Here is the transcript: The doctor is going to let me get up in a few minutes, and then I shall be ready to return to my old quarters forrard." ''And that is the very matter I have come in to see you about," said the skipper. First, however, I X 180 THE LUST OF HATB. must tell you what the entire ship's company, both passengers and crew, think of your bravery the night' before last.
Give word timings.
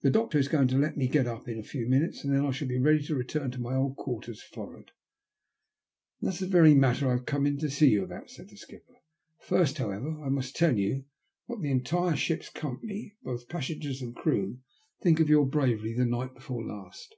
The 0.00 0.08
doctor 0.08 0.38
is 0.38 0.48
going 0.48 0.68
to 0.68 0.78
let 0.78 0.96
me 0.96 1.06
get 1.06 1.26
up 1.26 1.46
in 1.46 1.58
a 1.58 1.62
few 1.62 1.86
minutes, 1.86 2.24
and 2.24 2.32
then 2.32 2.42
I 2.46 2.52
shall 2.52 2.68
be 2.68 2.78
ready 2.78 3.02
to 3.04 3.14
return 3.14 3.50
to 3.50 3.60
my 3.60 3.74
old 3.76 3.96
quarters 3.96 4.40
forrard." 4.42 4.92
''And 6.22 6.22
that 6.28 6.32
is 6.36 6.40
the 6.40 6.46
very 6.46 6.72
matter 6.72 7.06
I 7.06 7.10
have 7.10 7.26
come 7.26 7.44
in 7.46 7.58
to 7.58 7.68
see 7.68 7.90
you 7.90 8.02
about," 8.02 8.30
said 8.30 8.48
the 8.48 8.56
skipper. 8.56 8.94
First, 9.40 9.76
however, 9.76 10.08
I 10.08 10.10
X 10.12 10.16
180 10.16 10.16
THE 10.16 10.16
LUST 10.16 10.26
OF 10.26 10.32
HATB. 10.32 10.36
must 10.36 10.56
tell 10.56 10.78
you 10.78 11.04
what 11.44 11.60
the 11.60 11.70
entire 11.70 12.16
ship's 12.16 12.48
company, 12.48 13.14
both 13.22 13.48
passengers 13.50 14.00
and 14.00 14.16
crew, 14.16 14.60
think 15.02 15.20
of 15.20 15.28
your 15.28 15.44
bravery 15.44 15.92
the 15.92 16.06
night' 16.06 16.32
before 16.34 16.64
last. 16.64 17.14